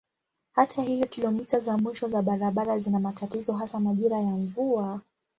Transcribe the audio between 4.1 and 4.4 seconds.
ya